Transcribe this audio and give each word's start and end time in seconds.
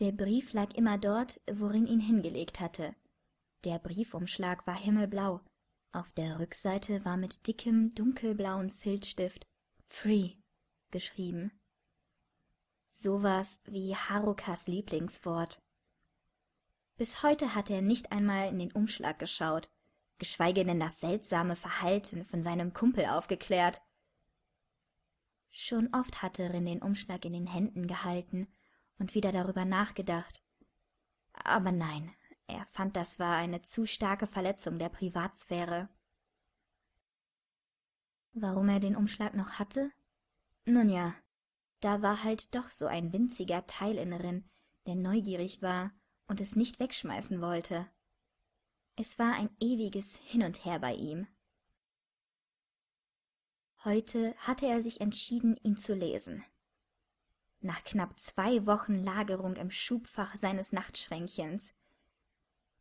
Der 0.00 0.12
Brief 0.12 0.52
lag 0.52 0.74
immer 0.74 0.96
dort, 0.96 1.40
worin 1.50 1.86
ihn 1.86 1.98
hingelegt 1.98 2.60
hatte. 2.60 2.94
Der 3.64 3.80
Briefumschlag 3.80 4.64
war 4.66 4.78
himmelblau. 4.78 5.40
Auf 5.90 6.12
der 6.12 6.38
Rückseite 6.38 7.04
war 7.04 7.16
mit 7.16 7.48
dickem, 7.48 7.90
dunkelblauen 7.90 8.70
Filzstift 8.70 9.48
Free 9.86 10.34
geschrieben. 10.92 11.50
So 12.86 13.24
was 13.24 13.60
wie 13.64 13.96
Harukas 13.96 14.68
Lieblingswort. 14.68 15.60
Bis 16.96 17.22
heute 17.24 17.54
hatte 17.54 17.74
er 17.74 17.82
nicht 17.82 18.12
einmal 18.12 18.48
in 18.48 18.58
den 18.60 18.72
Umschlag 18.72 19.18
geschaut, 19.18 19.68
geschweige 20.18 20.64
denn 20.64 20.78
das 20.78 21.00
seltsame 21.00 21.56
Verhalten 21.56 22.24
von 22.24 22.42
seinem 22.42 22.72
Kumpel 22.72 23.06
aufgeklärt. 23.06 23.82
Schon 25.50 25.92
oft 25.92 26.22
hatte 26.22 26.52
Rin 26.52 26.66
den 26.66 26.82
Umschlag 26.82 27.24
in 27.24 27.32
den 27.32 27.46
Händen 27.48 27.88
gehalten 27.88 28.46
und 28.98 29.14
wieder 29.14 29.32
darüber 29.32 29.64
nachgedacht. 29.64 30.42
Aber 31.32 31.72
nein, 31.72 32.12
er 32.46 32.64
fand, 32.66 32.96
das 32.96 33.18
war 33.18 33.36
eine 33.36 33.62
zu 33.62 33.86
starke 33.86 34.26
Verletzung 34.26 34.78
der 34.78 34.88
Privatsphäre. 34.88 35.88
Warum 38.32 38.68
er 38.68 38.80
den 38.80 38.96
Umschlag 38.96 39.34
noch 39.34 39.58
hatte? 39.58 39.90
Nun 40.64 40.88
ja, 40.88 41.14
da 41.80 42.02
war 42.02 42.24
halt 42.24 42.54
doch 42.54 42.70
so 42.70 42.86
ein 42.86 43.12
winziger 43.12 43.66
Teil 43.66 43.98
innerin, 43.98 44.48
der 44.86 44.96
neugierig 44.96 45.62
war 45.62 45.92
und 46.26 46.40
es 46.40 46.56
nicht 46.56 46.80
wegschmeißen 46.80 47.40
wollte. 47.40 47.86
Es 48.96 49.18
war 49.18 49.34
ein 49.34 49.50
ewiges 49.60 50.16
Hin 50.16 50.42
und 50.42 50.64
Her 50.64 50.78
bei 50.80 50.94
ihm. 50.94 51.26
Heute 53.84 54.34
hatte 54.38 54.66
er 54.66 54.82
sich 54.82 55.00
entschieden, 55.00 55.56
ihn 55.62 55.76
zu 55.76 55.94
lesen. 55.94 56.44
Nach 57.60 57.82
knapp 57.82 58.18
zwei 58.18 58.66
Wochen 58.66 58.94
Lagerung 58.94 59.56
im 59.56 59.70
Schubfach 59.70 60.36
seines 60.36 60.72
Nachtschränkchens. 60.72 61.74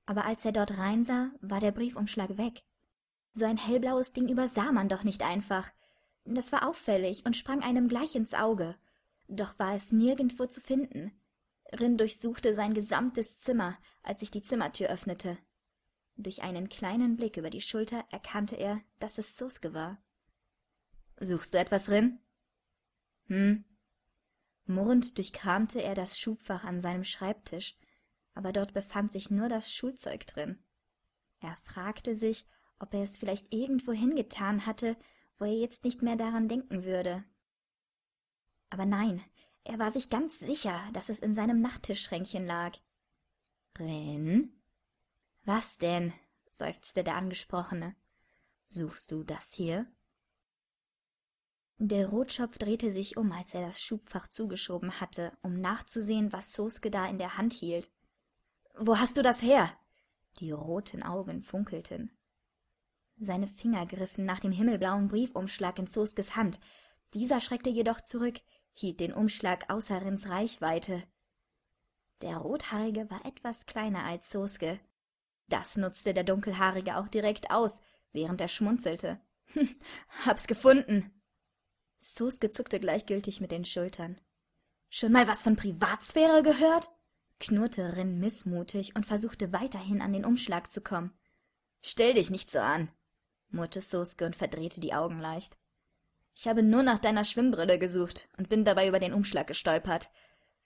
Aber 0.06 0.26
als 0.26 0.46
er 0.46 0.52
dort 0.52 0.78
reinsah, 0.78 1.32
war 1.42 1.60
der 1.60 1.72
Briefumschlag 1.72 2.38
weg. 2.38 2.64
So 3.32 3.46
ein 3.46 3.58
hellblaues 3.58 4.14
Ding 4.14 4.30
übersah 4.30 4.72
man 4.72 4.88
doch 4.88 5.04
nicht 5.04 5.24
einfach. 5.24 5.70
Das 6.26 6.52
war 6.52 6.68
auffällig 6.68 7.26
und 7.26 7.36
sprang 7.36 7.62
einem 7.62 7.88
gleich 7.88 8.16
ins 8.16 8.34
Auge. 8.34 8.76
Doch 9.28 9.58
war 9.60 9.76
es 9.76 9.92
nirgendwo 9.92 10.46
zu 10.46 10.62
finden. 10.62 11.12
Rin 11.72 11.98
durchsuchte 11.98 12.54
sein 12.54 12.74
gesamtes 12.74 13.40
Zimmer, 13.40 13.78
als 14.04 14.22
sich 14.22 14.32
die 14.32 14.42
Zimmertür 14.42 14.90
öffnete. 14.90 15.38
Durch 16.16 16.42
einen 16.42 16.70
kleinen 16.70 17.16
Blick 17.16 17.38
über 17.38 17.50
die 17.50 17.62
Schulter 17.62 18.06
erkannte 18.10 18.56
er, 18.56 18.82
dass 19.00 19.18
es 19.18 19.38
Suske 19.38 19.74
war. 19.74 20.02
Suchst 21.20 21.54
du 21.54 21.60
etwas, 21.60 21.90
Rin? 21.90 22.20
Hm. 23.28 23.66
Murrend 24.68 25.18
durchkramte 25.18 25.82
er 25.82 25.96
das 25.96 26.20
Schubfach 26.20 26.64
an 26.64 26.80
seinem 26.80 27.04
Schreibtisch, 27.04 27.76
aber 28.34 28.52
dort 28.52 28.74
befand 28.74 29.12
sich 29.12 29.32
nur 29.32 29.50
das 29.50 29.74
Schulzeug 29.74 30.26
drin. 30.28 30.60
Er 31.40 31.56
fragte 31.56 32.16
sich, 32.16 32.46
ob 32.80 32.94
er 32.94 33.04
es 33.04 33.18
vielleicht 33.18 33.54
irgendwo 33.54 33.92
hingetan 33.92 34.66
hatte, 34.66 34.98
wo 35.38 35.46
er 35.46 35.54
jetzt 35.54 35.84
nicht 35.84 36.02
mehr 36.02 36.16
daran 36.16 36.48
denken 36.48 36.84
würde. 36.84 37.24
Aber 38.70 38.86
nein, 38.86 39.24
er 39.64 39.80
war 39.80 39.92
sich 39.92 40.10
ganz 40.10 40.40
sicher, 40.40 40.80
dass 40.94 41.10
es 41.10 41.20
in 41.20 41.34
seinem 41.34 41.62
Nachttischschränkchen 41.62 42.46
lag. 42.46 42.78
Ren? 43.78 44.54
Was 45.44 45.78
denn? 45.78 46.14
seufzte 46.50 47.04
der 47.04 47.16
Angesprochene. 47.16 47.96
Suchst 48.66 49.12
du 49.12 49.24
das 49.24 49.54
hier? 49.54 49.86
Der 51.80 52.08
Rotschopf 52.08 52.58
drehte 52.58 52.92
sich 52.92 53.18
um, 53.18 53.32
als 53.32 53.54
er 53.54 53.62
das 53.62 53.82
Schubfach 53.82 54.28
zugeschoben 54.28 55.00
hatte, 55.00 55.32
um 55.44 55.62
nachzusehen, 55.62 56.34
was 56.34 56.52
Soske 56.52 56.90
da 56.90 57.08
in 57.08 57.20
der 57.20 57.38
Hand 57.38 57.54
hielt. 57.54 57.92
Wo 58.80 58.98
hast 58.98 59.18
du 59.18 59.22
das 59.22 59.44
her? 59.44 59.72
Die 60.40 60.52
roten 60.52 61.04
Augen 61.04 61.44
funkelten. 61.44 62.18
Seine 63.18 63.48
Finger 63.48 63.86
griffen 63.86 64.26
nach 64.26 64.40
dem 64.40 64.52
himmelblauen 64.52 65.08
Briefumschlag 65.08 65.78
in 65.78 65.88
Soskes 65.88 66.36
Hand. 66.36 66.60
Dieser 67.14 67.42
schreckte 67.42 67.70
jedoch 67.70 68.02
zurück, 68.02 68.40
hielt 68.74 69.00
den 69.00 69.14
Umschlag 69.14 69.70
außer 69.70 70.02
Rins 70.02 70.30
Reichweite. 70.30 71.04
Der 72.22 72.38
Rothaarige 72.38 73.10
war 73.12 73.24
etwas 73.26 73.68
kleiner 73.68 74.04
als 74.04 74.32
Soske. 74.32 74.80
Das 75.48 75.78
nutzte 75.78 76.16
der 76.16 76.24
Dunkelhaarige 76.24 76.98
auch 76.98 77.08
direkt 77.08 77.52
aus, 77.52 77.82
während 78.14 78.42
er 78.42 78.48
schmunzelte. 78.48 79.20
Hm, 79.54 79.70
hab's 80.26 80.48
gefunden. 80.48 81.12
Soske 82.00 82.50
zuckte 82.52 82.80
gleichgültig 82.80 83.42
mit 83.42 83.52
den 83.52 83.66
Schultern. 83.66 84.20
Schon 84.90 85.12
mal 85.12 85.28
was 85.28 85.44
von 85.44 85.56
Privatsphäre 85.56 86.44
gehört? 86.44 86.90
knurrte 87.40 87.96
Rin 87.96 88.20
missmutig 88.20 88.96
und 88.96 89.06
versuchte 89.06 89.54
weiterhin 89.54 90.02
an 90.02 90.14
den 90.14 90.26
Umschlag 90.26 90.70
zu 90.70 90.82
kommen. 90.82 91.14
Stell 91.82 92.14
dich 92.16 92.30
nicht 92.30 92.50
so 92.50 92.60
an, 92.60 92.90
murrte 93.50 93.82
Soske 93.82 94.26
und 94.26 94.36
verdrehte 94.36 94.80
die 94.80 94.94
Augen 94.94 95.20
leicht. 95.20 95.58
Ich 96.36 96.48
habe 96.48 96.64
nur 96.64 96.84
nach 96.84 97.00
deiner 97.00 97.24
Schwimmbrille 97.24 97.80
gesucht 97.80 98.30
und 98.38 98.50
bin 98.50 98.64
dabei 98.64 98.88
über 98.88 99.00
den 99.00 99.14
Umschlag 99.14 99.48
gestolpert. 99.48 100.10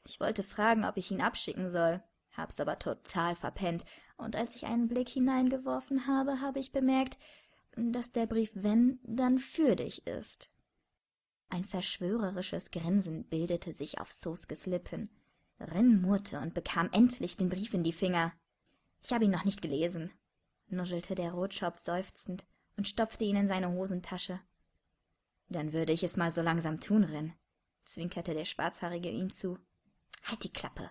Ich 0.06 0.20
wollte 0.20 0.44
fragen, 0.44 0.86
ob 0.86 0.98
ich 0.98 1.12
ihn 1.12 1.22
abschicken 1.22 1.70
soll, 1.70 2.02
hab's 2.36 2.60
aber 2.60 2.80
total 2.80 3.36
verpennt, 3.36 3.86
und 4.18 4.36
als 4.36 4.56
ich 4.56 4.66
einen 4.66 4.88
Blick 4.88 5.10
hineingeworfen 5.10 6.08
habe, 6.08 6.42
habe 6.42 6.60
ich 6.60 6.72
bemerkt, 6.72 7.18
dass 7.76 8.12
der 8.12 8.28
Brief 8.28 8.52
wenn, 8.54 9.00
dann 9.04 9.40
für 9.40 9.76
dich 9.76 10.06
ist. 10.06 10.52
Ein 11.52 11.66
verschwörerisches 11.66 12.72
Grinsen 12.72 13.26
bildete 13.26 13.74
sich 13.74 14.00
auf 14.00 14.10
Soskes 14.10 14.68
Lippen. 14.68 15.10
Rin 15.60 16.02
murrte 16.02 16.40
und 16.40 16.54
bekam 16.54 16.90
endlich 16.94 17.36
den 17.36 17.50
Brief 17.50 17.74
in 17.74 17.84
die 17.84 17.92
Finger. 17.92 18.32
Ich 19.04 19.12
habe 19.12 19.26
ihn 19.26 19.32
noch 19.32 19.44
nicht 19.44 19.62
gelesen, 19.62 20.14
nuschelte 20.70 21.14
der 21.14 21.34
Rotschopf 21.34 21.80
seufzend 21.80 22.48
und 22.78 22.88
stopfte 22.88 23.26
ihn 23.26 23.36
in 23.36 23.50
seine 23.50 23.70
Hosentasche. 23.70 24.40
Dann 25.50 25.74
würde 25.74 25.92
ich 25.92 26.04
es 26.04 26.16
mal 26.16 26.32
so 26.32 26.42
langsam 26.42 26.80
tun, 26.80 27.04
Rin, 27.04 27.34
zwinkerte 27.84 28.34
der 28.34 28.46
Schwarzhaarige 28.46 29.10
ihm 29.10 29.30
zu. 29.30 29.60
Halt 30.24 30.46
die 30.46 30.54
Klappe. 30.54 30.90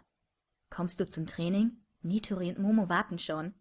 Kommst 0.68 1.00
du 1.00 1.08
zum 1.08 1.26
Training? 1.26 1.78
Nitori 2.02 2.50
und 2.50 2.58
Momo 2.58 2.90
warten 2.90 3.18
schon. 3.18 3.54